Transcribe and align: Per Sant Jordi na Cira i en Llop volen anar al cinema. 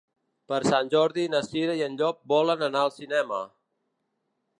Per 0.51 0.59
Sant 0.67 0.87
Jordi 0.93 1.25
na 1.33 1.41
Cira 1.47 1.75
i 1.79 1.83
en 1.87 1.99
Llop 1.99 2.21
volen 2.33 2.65
anar 2.69 2.81
al 2.87 2.91
cinema. 2.99 3.43